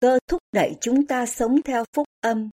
[0.00, 2.50] Cơ thúc đẩy chúng ta sống theo phúc âm.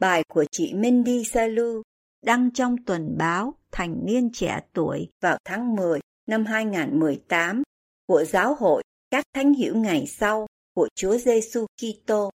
[0.00, 1.82] Bài của chị Mindy Salu
[2.24, 7.62] đăng trong tuần báo Thành niên trẻ tuổi vào tháng 10 năm 2018
[8.06, 12.30] của Giáo hội các thánh hiểu ngày sau của Chúa Giêsu Kitô.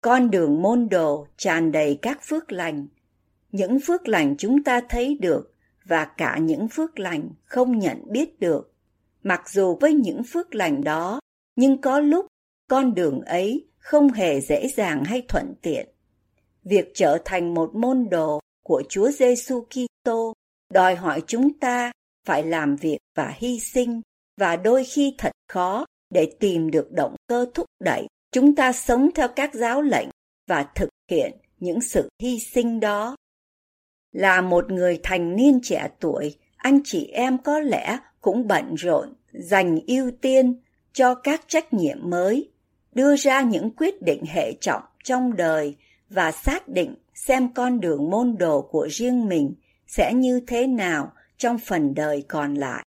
[0.00, 2.86] Con đường môn đồ tràn đầy các phước lành,
[3.52, 8.40] những phước lành chúng ta thấy được và cả những phước lành không nhận biết
[8.40, 8.72] được.
[9.22, 11.20] Mặc dù với những phước lành đó,
[11.56, 12.26] nhưng có lúc
[12.68, 15.88] con đường ấy không hề dễ dàng hay thuận tiện.
[16.64, 20.32] Việc trở thành một môn đồ của Chúa Giêsu Kitô
[20.72, 21.92] đòi hỏi chúng ta
[22.26, 24.00] phải làm việc và hy sinh
[24.40, 29.10] và đôi khi thật khó để tìm được động cơ thúc đẩy chúng ta sống
[29.14, 30.08] theo các giáo lệnh
[30.46, 33.16] và thực hiện những sự hy sinh đó.
[34.12, 39.14] Là một người thành niên trẻ tuổi, anh chị em có lẽ cũng bận rộn
[39.32, 40.60] dành ưu tiên
[40.92, 42.50] cho các trách nhiệm mới
[42.98, 45.76] đưa ra những quyết định hệ trọng trong đời
[46.10, 49.54] và xác định xem con đường môn đồ của riêng mình
[49.86, 52.84] sẽ như thế nào trong phần đời còn lại.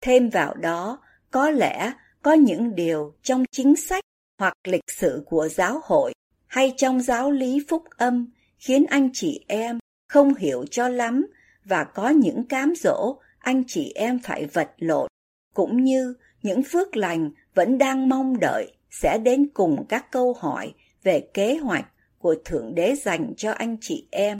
[0.00, 0.98] Thêm vào đó,
[1.30, 4.04] có lẽ có những điều trong chính sách
[4.38, 6.12] hoặc lịch sử của giáo hội
[6.46, 9.78] hay trong giáo lý phúc âm khiến anh chị em
[10.08, 11.26] không hiểu cho lắm
[11.64, 15.08] và có những cám dỗ anh chị em phải vật lộn,
[15.54, 20.74] cũng như những phước lành vẫn đang mong đợi sẽ đến cùng các câu hỏi
[21.02, 21.86] về kế hoạch
[22.18, 24.38] của Thượng Đế dành cho anh chị em.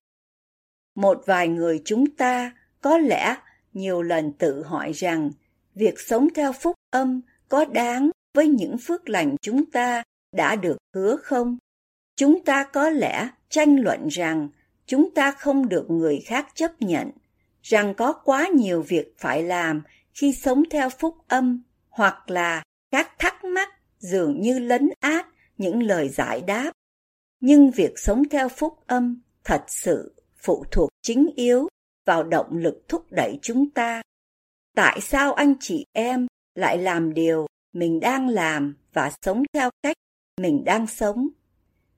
[0.94, 3.36] Một vài người chúng ta có lẽ
[3.72, 5.30] nhiều lần tự hỏi rằng
[5.74, 10.76] việc sống theo phúc âm có đáng với những phước lành chúng ta đã được
[10.94, 11.58] hứa không?
[12.16, 14.48] Chúng ta có lẽ tranh luận rằng
[14.86, 17.10] chúng ta không được người khác chấp nhận,
[17.62, 19.82] rằng có quá nhiều việc phải làm
[20.14, 25.26] khi sống theo phúc âm, hoặc là các thắc mắc dường như lấn át
[25.58, 26.72] những lời giải đáp.
[27.40, 31.68] Nhưng việc sống theo phúc âm thật sự phụ thuộc chính yếu
[32.06, 34.02] vào động lực thúc đẩy chúng ta.
[34.76, 39.96] Tại sao anh chị em lại làm điều mình đang làm và sống theo cách
[40.40, 41.28] mình đang sống?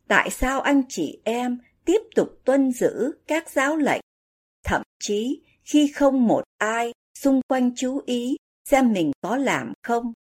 [0.08, 4.00] Tại sao anh chị em tiếp tục tuân giữ các giáo lệnh,
[4.64, 8.36] thậm chí khi không một ai xung quanh chú ý
[8.70, 10.12] xem mình có làm không?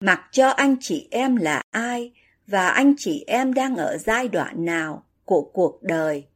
[0.00, 2.12] Mặc cho anh chị em là ai
[2.46, 6.26] và anh chị em đang ở giai đoạn nào của cuộc đời.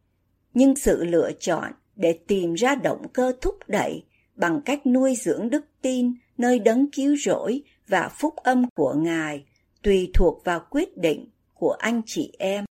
[0.54, 4.04] Nhưng sự lựa chọn để tìm ra động cơ thúc đẩy
[4.36, 9.44] bằng cách nuôi dưỡng đức tin nơi đấng cứu rỗi và phúc âm của ngài
[9.82, 12.64] tùy thuộc vào quyết định của anh chị em.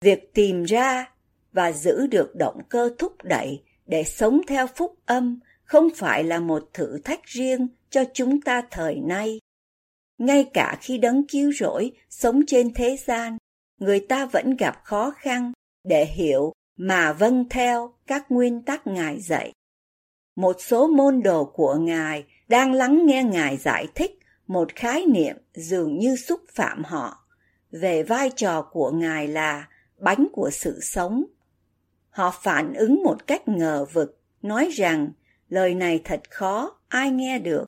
[0.00, 1.12] Việc tìm ra
[1.52, 6.40] và giữ được động cơ thúc đẩy để sống theo phúc âm không phải là
[6.40, 9.38] một thử thách riêng cho chúng ta thời nay
[10.22, 13.36] ngay cả khi đấng cứu rỗi sống trên thế gian,
[13.78, 15.52] người ta vẫn gặp khó khăn
[15.84, 19.52] để hiểu mà vâng theo các nguyên tắc Ngài dạy.
[20.36, 25.36] Một số môn đồ của Ngài đang lắng nghe Ngài giải thích một khái niệm
[25.54, 27.26] dường như xúc phạm họ
[27.70, 29.68] về vai trò của Ngài là
[29.98, 31.24] bánh của sự sống.
[32.10, 35.12] Họ phản ứng một cách ngờ vực, nói rằng
[35.48, 37.66] lời này thật khó, ai nghe được.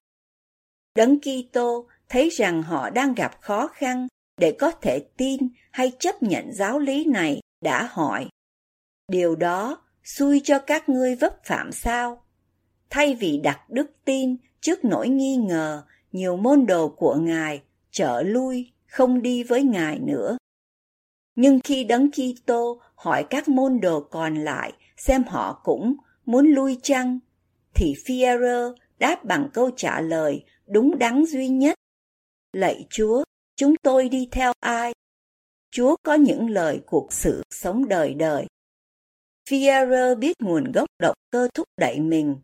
[0.95, 4.09] Đấng Kitô thấy rằng họ đang gặp khó khăn
[4.41, 5.41] để có thể tin
[5.71, 8.29] hay chấp nhận giáo lý này đã hỏi.
[9.09, 12.23] Điều đó xui cho các ngươi vấp phạm sao?
[12.91, 15.83] Thay vì đặt đức tin trước nỗi nghi ngờ,
[16.13, 20.37] nhiều môn đồ của ngài trở lui, không đi với ngài nữa.
[21.37, 25.97] Nhưng khi đấng Kitô hỏi các môn đồ còn lại xem họ cũng
[26.27, 27.19] muốn lui chăng,
[27.75, 31.75] thì fiero đáp bằng câu trả lời đúng đắn duy nhất.
[32.55, 33.25] Lạy Chúa,
[33.57, 34.93] chúng tôi đi theo ai?
[35.71, 38.47] Chúa có những lời cuộc sự sống đời đời.
[39.49, 42.37] Fierre biết nguồn gốc động cơ thúc đẩy mình.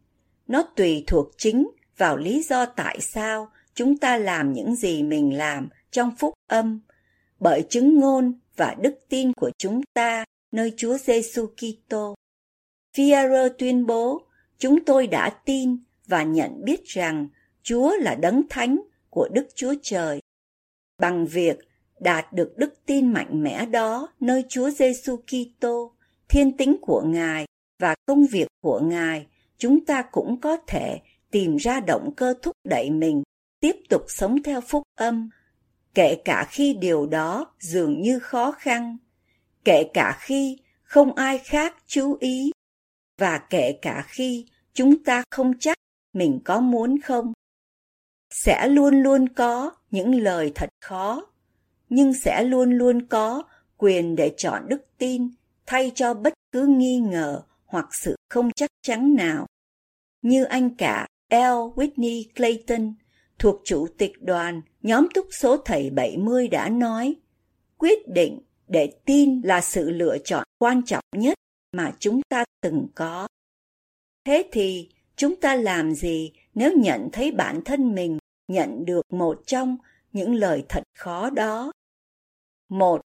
[0.46, 5.36] Nó tùy thuộc chính vào lý do tại sao chúng ta làm những gì mình
[5.36, 6.80] làm trong phúc âm,
[7.40, 12.14] bởi chứng ngôn và đức tin của chúng ta nơi Chúa Giêsu Kitô.
[12.96, 14.22] Fierre tuyên bố,
[14.58, 15.76] chúng tôi đã tin
[16.06, 17.28] và nhận biết rằng
[17.62, 18.80] Chúa là đấng thánh
[19.10, 20.20] của Đức Chúa Trời.
[20.98, 21.58] Bằng việc
[22.00, 25.92] đạt được đức tin mạnh mẽ đó nơi Chúa Giêsu Kitô,
[26.28, 27.46] thiên tính của Ngài
[27.78, 29.26] và công việc của Ngài,
[29.58, 30.98] chúng ta cũng có thể
[31.30, 33.22] tìm ra động cơ thúc đẩy mình
[33.60, 35.30] tiếp tục sống theo phúc âm,
[35.94, 38.96] kể cả khi điều đó dường như khó khăn,
[39.64, 42.50] kể cả khi không ai khác chú ý,
[43.18, 45.76] và kể cả khi chúng ta không chắc
[46.12, 47.32] mình có muốn không.
[48.30, 51.26] Sẽ luôn luôn có những lời thật khó,
[51.88, 53.42] nhưng sẽ luôn luôn có
[53.76, 55.30] quyền để chọn đức tin
[55.66, 59.46] thay cho bất cứ nghi ngờ hoặc sự không chắc chắn nào.
[60.22, 61.34] Như anh cả L.
[61.74, 62.94] Whitney Clayton,
[63.38, 67.16] thuộc chủ tịch đoàn nhóm túc số thầy 70 đã nói,
[67.78, 71.34] quyết định để tin là sự lựa chọn quan trọng nhất
[71.72, 73.28] mà chúng ta từng có.
[74.24, 78.18] Thế thì chúng ta làm gì nếu nhận thấy bản thân mình
[78.48, 79.76] nhận được một trong
[80.12, 81.72] những lời thật khó đó?
[82.68, 83.00] Một,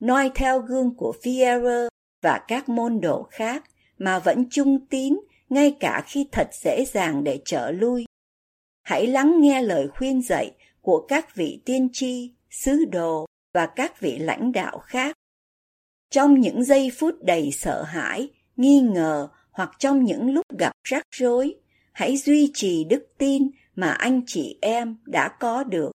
[0.00, 1.88] noi theo gương của Fierre
[2.22, 3.64] và các môn đồ khác
[3.98, 8.04] mà vẫn trung tín ngay cả khi thật dễ dàng để trở lui.
[8.82, 14.00] Hãy lắng nghe lời khuyên dạy của các vị tiên tri, sứ đồ và các
[14.00, 15.16] vị lãnh đạo khác.
[16.10, 21.02] Trong những giây phút đầy sợ hãi, nghi ngờ hoặc trong những lúc gặp rắc
[21.10, 21.54] rối,
[21.92, 25.92] hãy duy trì đức tin mà anh chị em đã có được.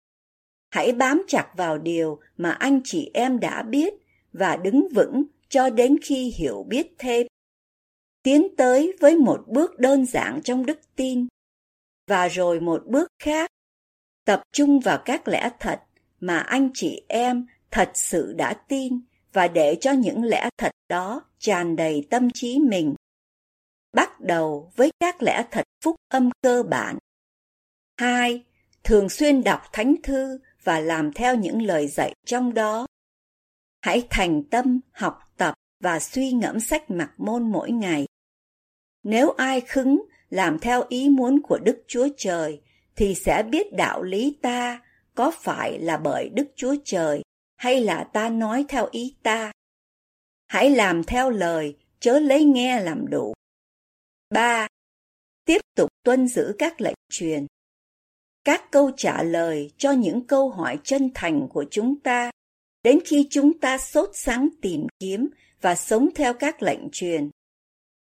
[0.70, 3.94] Hãy bám chặt vào điều mà anh chị em đã biết
[4.34, 7.28] và đứng vững cho đến khi hiểu biết thêm.
[8.24, 11.28] Tiến tới với một bước đơn giản trong đức tin
[12.08, 13.50] và rồi một bước khác,
[14.26, 15.82] tập trung vào các lẽ thật
[16.20, 19.02] mà anh chị em thật sự đã tin
[19.34, 22.96] và để cho những lẽ thật đó tràn đầy tâm trí mình.
[23.94, 26.98] Bắt đầu với các lẽ thật phúc âm cơ bản.
[27.98, 28.44] 2.
[28.84, 32.88] Thường xuyên đọc thánh thư và làm theo những lời dạy trong đó.
[33.82, 35.54] Hãy thành tâm học tập
[35.84, 38.06] và suy ngẫm sách mặc môn mỗi ngày.
[39.04, 42.62] Nếu ai khứng làm theo ý muốn của Đức Chúa Trời
[42.96, 44.82] thì sẽ biết đạo lý ta
[45.16, 47.22] có phải là bởi Đức Chúa Trời
[47.58, 49.52] hay là ta nói theo ý ta.
[50.48, 53.34] Hãy làm theo lời, chớ lấy nghe làm đủ.
[54.32, 54.68] 3.
[55.46, 57.46] Tiếp tục tuân giữ các lệnh truyền.
[58.44, 62.32] Các câu trả lời cho những câu hỏi chân thành của chúng ta
[62.84, 65.30] đến khi chúng ta sốt sắng tìm kiếm
[65.62, 67.30] và sống theo các lệnh truyền.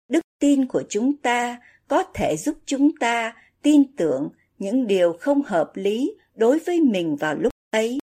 [0.08, 5.42] Đức tin của chúng ta có thể giúp chúng ta tin tưởng những điều không
[5.42, 7.98] hợp lý đối với mình vào lúc ấy.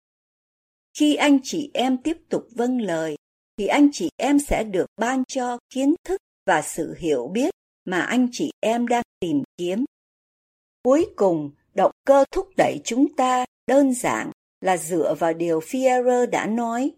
[0.99, 3.17] Khi anh chị em tiếp tục vâng lời,
[3.59, 7.55] thì anh chị em sẽ được ban cho kiến thức và sự hiểu biết
[7.85, 9.85] mà anh chị em đang tìm kiếm.
[10.83, 16.31] Cuối cùng, động cơ thúc đẩy chúng ta đơn giản là dựa vào điều Fierre
[16.31, 16.93] đã nói.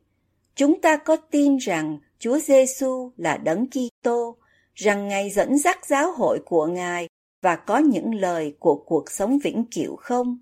[0.55, 4.37] Chúng ta có tin rằng Chúa Giêsu là đấng Kitô,
[4.75, 7.09] rằng Ngài dẫn dắt giáo hội của Ngài
[7.43, 10.38] và có những lời của cuộc sống vĩnh cửu không?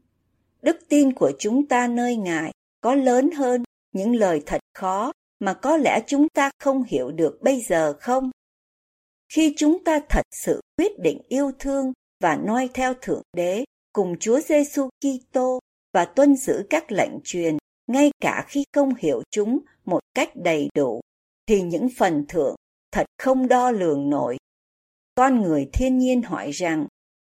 [0.62, 5.54] Đức tin của chúng ta nơi Ngài có lớn hơn những lời thật khó mà
[5.54, 8.30] có lẽ chúng ta không hiểu được bây giờ không?
[9.28, 14.16] Khi chúng ta thật sự quyết định yêu thương và noi theo Thượng Đế cùng
[14.20, 15.58] Chúa Giêsu Kitô
[15.92, 20.68] và tuân giữ các lệnh truyền ngay cả khi không hiểu chúng một cách đầy
[20.74, 21.00] đủ
[21.46, 22.54] thì những phần thưởng
[22.92, 24.36] thật không đo lường nổi.
[25.14, 26.86] Con người thiên nhiên hỏi rằng,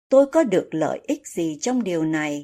[0.09, 2.43] tôi có được lợi ích gì trong điều này?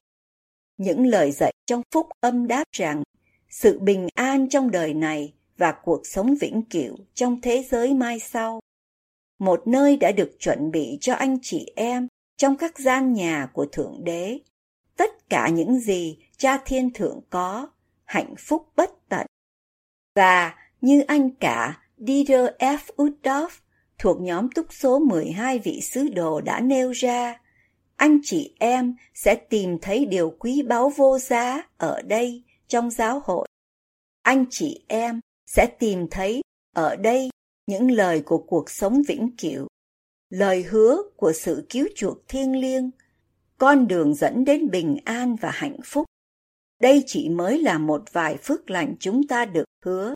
[0.76, 3.02] Những lời dạy trong phúc âm đáp rằng,
[3.50, 8.18] sự bình an trong đời này và cuộc sống vĩnh cửu trong thế giới mai
[8.18, 8.60] sau.
[9.38, 13.66] Một nơi đã được chuẩn bị cho anh chị em trong các gian nhà của
[13.72, 14.38] Thượng Đế.
[14.96, 17.68] Tất cả những gì cha thiên thượng có,
[18.04, 19.26] hạnh phúc bất tận.
[20.14, 22.78] Và như anh cả Dieter F.
[22.96, 23.48] Uddorf
[23.98, 27.40] thuộc nhóm túc số 12 vị sứ đồ đã nêu ra,
[27.96, 33.22] anh chị em sẽ tìm thấy điều quý báu vô giá ở đây trong giáo
[33.24, 33.48] hội.
[34.22, 36.40] Anh chị em sẽ tìm thấy
[36.74, 37.30] ở đây
[37.68, 39.66] những lời của cuộc sống vĩnh cửu,
[40.30, 42.90] lời hứa của sự cứu chuộc thiêng liêng,
[43.58, 46.06] con đường dẫn đến bình an và hạnh phúc.
[46.80, 50.14] Đây chỉ mới là một vài phước lành chúng ta được hứa.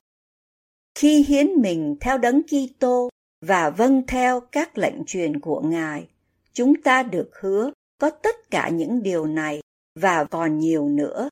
[0.95, 3.09] Khi hiến mình theo đấng Kitô
[3.47, 6.09] và vâng theo các lệnh truyền của Ngài,
[6.53, 9.61] chúng ta được hứa có tất cả những điều này
[10.01, 11.29] và còn nhiều nữa.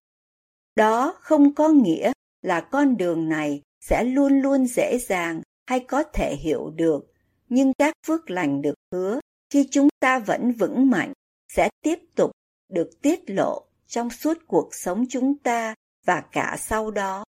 [0.76, 2.12] Đó không có nghĩa
[2.42, 7.12] là con đường này sẽ luôn luôn dễ dàng hay có thể hiểu được,
[7.48, 11.12] nhưng các phước lành được hứa khi chúng ta vẫn vững mạnh
[11.52, 12.30] sẽ tiếp tục
[12.72, 15.74] được tiết lộ trong suốt cuộc sống chúng ta
[16.06, 17.24] và cả sau đó.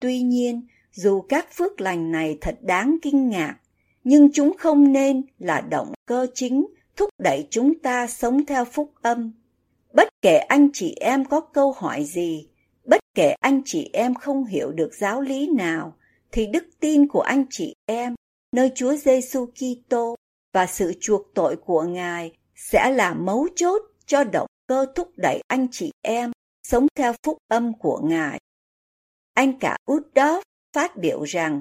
[0.00, 3.56] Tuy nhiên, dù các phước lành này thật đáng kinh ngạc,
[4.04, 6.66] nhưng chúng không nên là động cơ chính
[6.96, 9.32] thúc đẩy chúng ta sống theo phúc âm.
[9.92, 12.48] Bất kể anh chị em có câu hỏi gì,
[12.84, 15.96] bất kể anh chị em không hiểu được giáo lý nào,
[16.32, 18.14] thì đức tin của anh chị em
[18.52, 20.16] nơi Chúa Giêsu Kitô
[20.52, 25.42] và sự chuộc tội của Ngài sẽ là mấu chốt cho động cơ thúc đẩy
[25.48, 26.32] anh chị em
[26.62, 28.38] sống theo phúc âm của Ngài.
[29.34, 31.58] Anh cả út đó phát biểu rằng,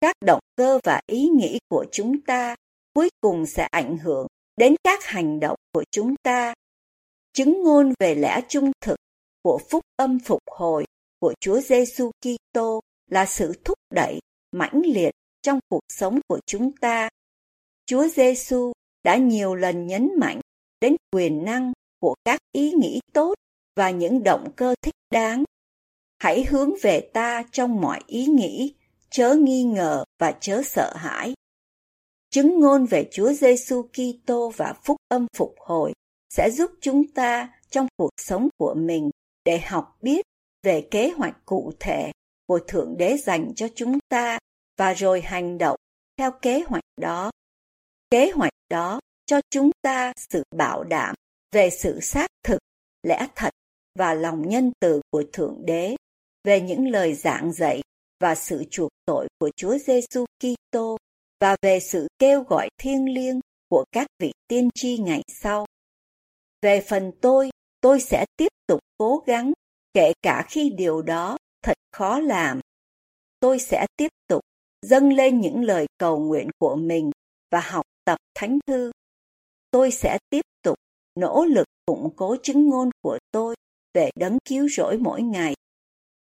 [0.00, 2.56] các động cơ và ý nghĩ của chúng ta
[2.94, 6.54] cuối cùng sẽ ảnh hưởng đến các hành động của chúng ta.
[7.32, 8.96] Chứng ngôn về lẽ trung thực
[9.42, 10.84] của phúc âm phục hồi
[11.20, 12.80] của Chúa Giêsu Kitô
[13.12, 14.20] là sự thúc đẩy
[14.52, 15.10] mãnh liệt
[15.42, 17.08] trong cuộc sống của chúng ta.
[17.86, 18.72] Chúa Giêsu
[19.04, 20.40] đã nhiều lần nhấn mạnh
[20.80, 23.34] đến quyền năng của các ý nghĩ tốt
[23.76, 25.44] và những động cơ thích đáng.
[26.18, 28.74] Hãy hướng về ta trong mọi ý nghĩ,
[29.10, 31.34] chớ nghi ngờ và chớ sợ hãi.
[32.30, 35.92] Chứng ngôn về Chúa Giêsu Kitô và phúc âm phục hồi
[36.30, 39.10] sẽ giúp chúng ta trong cuộc sống của mình
[39.44, 40.24] để học biết
[40.62, 42.12] về kế hoạch cụ thể
[42.52, 44.38] của Thượng Đế dành cho chúng ta
[44.78, 45.76] và rồi hành động
[46.16, 47.30] theo kế hoạch đó.
[48.10, 51.14] Kế hoạch đó cho chúng ta sự bảo đảm
[51.52, 52.58] về sự xác thực,
[53.02, 53.50] lẽ thật
[53.98, 55.96] và lòng nhân từ của Thượng Đế,
[56.44, 57.82] về những lời giảng dạy
[58.20, 60.96] và sự chuộc tội của Chúa Giêsu Kitô
[61.40, 65.66] và về sự kêu gọi thiêng liêng của các vị tiên tri ngày sau.
[66.62, 69.52] Về phần tôi, tôi sẽ tiếp tục cố gắng,
[69.94, 72.60] kể cả khi điều đó thật khó làm.
[73.40, 74.40] Tôi sẽ tiếp tục
[74.82, 77.10] dâng lên những lời cầu nguyện của mình
[77.50, 78.92] và học tập thánh thư.
[79.70, 80.76] Tôi sẽ tiếp tục
[81.14, 83.54] nỗ lực củng cố chứng ngôn của tôi
[83.94, 85.54] về đấng cứu rỗi mỗi ngày.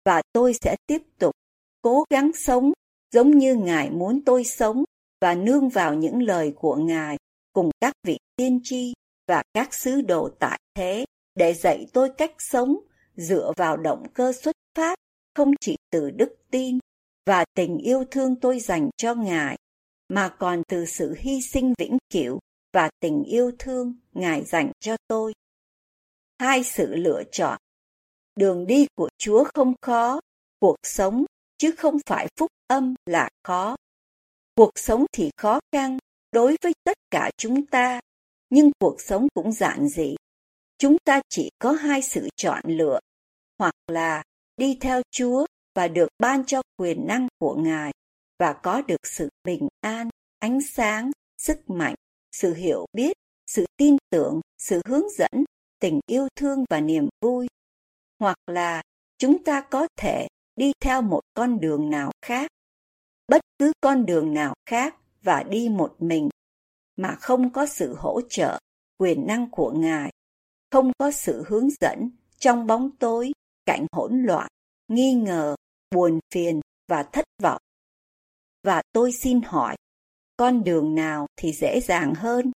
[0.05, 1.35] Và tôi sẽ tiếp tục
[1.83, 2.73] cố gắng sống
[3.12, 4.85] giống như Ngài muốn tôi sống
[5.21, 7.17] và nương vào những lời của Ngài
[7.53, 8.93] cùng các vị tiên tri
[9.29, 12.77] và các sứ đồ tại thế để dạy tôi cách sống
[13.17, 14.99] dựa vào động cơ xuất phát
[15.35, 16.79] không chỉ từ đức tin
[17.27, 19.59] và tình yêu thương tôi dành cho Ngài,
[20.09, 22.39] mà còn từ sự hy sinh vĩnh cửu
[22.73, 25.33] và tình yêu thương Ngài dành cho tôi.
[26.39, 27.59] Hai sự lựa chọn.
[28.37, 30.21] Đường đi của Chúa không khó,
[30.61, 31.25] cuộc sống
[31.59, 33.77] chứ không phải phúc âm là khó.
[34.55, 35.99] Cuộc sống thì khó khăn
[36.33, 38.01] đối với tất cả chúng ta,
[38.51, 40.17] nhưng cuộc sống cũng giản dị.
[40.79, 42.99] Chúng ta chỉ có hai sự chọn lựa,
[43.59, 44.23] hoặc là
[44.57, 47.93] đi theo Chúa và được ban cho quyền năng của Ngài
[48.39, 51.95] và có được sự bình an, ánh sáng, sức mạnh,
[52.33, 53.13] sự hiểu biết,
[53.47, 55.45] sự tin tưởng, sự hướng dẫn,
[55.81, 57.49] tình yêu thương và niềm vui.
[58.19, 58.83] Hoặc là
[59.19, 62.51] chúng ta có thể đi theo một con đường nào khác,
[63.29, 66.29] bất cứ con đường nào khác và đi một mình
[66.97, 68.59] mà không có sự hỗ trợ,
[68.99, 70.11] quyền năng của Ngài,
[70.71, 73.33] không có sự hướng dẫn trong bóng tối,
[73.66, 74.49] cảnh hỗn loạn,
[74.88, 75.54] nghi ngờ,
[75.95, 77.61] buồn phiền và thất vọng.
[78.62, 79.76] Và tôi xin hỏi,
[80.37, 82.52] con đường nào thì dễ dàng hơn?